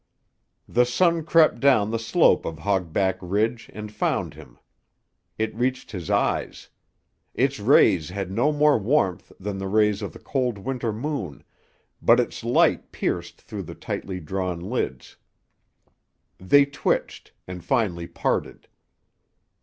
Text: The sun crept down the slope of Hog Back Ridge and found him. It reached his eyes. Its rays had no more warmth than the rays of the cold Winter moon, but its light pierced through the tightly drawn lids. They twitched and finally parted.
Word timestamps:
The 0.67 0.87
sun 0.87 1.23
crept 1.25 1.59
down 1.59 1.91
the 1.91 1.99
slope 1.99 2.43
of 2.43 2.57
Hog 2.57 2.91
Back 2.91 3.19
Ridge 3.21 3.69
and 3.71 3.91
found 3.91 4.33
him. 4.33 4.57
It 5.37 5.53
reached 5.53 5.91
his 5.91 6.09
eyes. 6.09 6.69
Its 7.35 7.59
rays 7.59 8.09
had 8.09 8.31
no 8.31 8.51
more 8.51 8.79
warmth 8.79 9.31
than 9.39 9.59
the 9.59 9.67
rays 9.67 10.01
of 10.01 10.11
the 10.11 10.17
cold 10.17 10.57
Winter 10.57 10.91
moon, 10.91 11.43
but 12.01 12.19
its 12.19 12.43
light 12.43 12.91
pierced 12.91 13.41
through 13.41 13.61
the 13.61 13.75
tightly 13.75 14.19
drawn 14.19 14.59
lids. 14.59 15.17
They 16.39 16.65
twitched 16.65 17.31
and 17.47 17.63
finally 17.63 18.07
parted. 18.07 18.67